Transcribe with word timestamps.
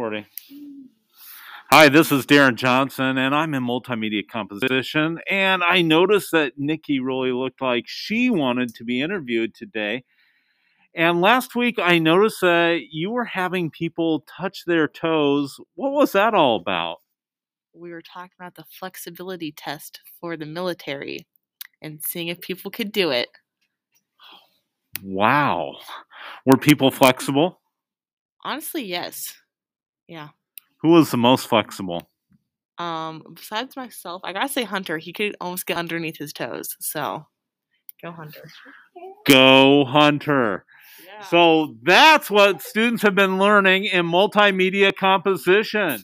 recording. 0.00 0.24
Hi, 1.70 1.90
this 1.90 2.10
is 2.10 2.24
Darren 2.24 2.54
Johnson, 2.54 3.18
and 3.18 3.34
I'm 3.34 3.52
in 3.52 3.62
multimedia 3.62 4.26
composition. 4.26 5.20
And 5.28 5.62
I 5.62 5.82
noticed 5.82 6.32
that 6.32 6.54
Nikki 6.56 7.00
really 7.00 7.32
looked 7.32 7.60
like 7.60 7.84
she 7.86 8.30
wanted 8.30 8.74
to 8.76 8.84
be 8.84 9.02
interviewed 9.02 9.54
today. 9.54 10.04
And 10.94 11.20
last 11.20 11.54
week, 11.54 11.78
I 11.78 11.98
noticed 11.98 12.40
that 12.40 12.80
you 12.90 13.10
were 13.10 13.26
having 13.26 13.70
people 13.70 14.24
touch 14.38 14.64
their 14.64 14.88
toes. 14.88 15.60
What 15.74 15.92
was 15.92 16.12
that 16.12 16.32
all 16.32 16.56
about? 16.56 17.02
We 17.74 17.90
were 17.90 18.00
talking 18.00 18.32
about 18.40 18.54
the 18.54 18.64
flexibility 18.70 19.52
test 19.52 20.00
for 20.18 20.38
the 20.38 20.46
military 20.46 21.26
and 21.82 22.00
seeing 22.02 22.28
if 22.28 22.40
people 22.40 22.70
could 22.70 22.90
do 22.90 23.10
it. 23.10 23.28
Wow. 25.02 25.74
Were 26.46 26.56
people 26.56 26.90
flexible? 26.90 27.60
Honestly, 28.42 28.82
yes. 28.82 29.34
Yeah. 30.10 30.30
Who 30.82 30.88
was 30.88 31.12
the 31.12 31.16
most 31.16 31.46
flexible? 31.46 32.10
Um, 32.78 33.22
besides 33.32 33.76
myself, 33.76 34.22
I 34.24 34.32
gotta 34.32 34.48
say 34.48 34.64
Hunter. 34.64 34.98
He 34.98 35.12
could 35.12 35.36
almost 35.40 35.66
get 35.66 35.76
underneath 35.76 36.18
his 36.18 36.32
toes. 36.32 36.76
So, 36.80 37.26
go 38.02 38.10
Hunter. 38.10 38.50
Go 39.24 39.84
Hunter. 39.84 40.64
Yeah. 41.06 41.22
So 41.26 41.76
that's 41.84 42.28
what 42.28 42.60
students 42.60 43.02
have 43.02 43.14
been 43.14 43.38
learning 43.38 43.84
in 43.84 44.04
multimedia 44.04 44.92
composition. 44.92 46.02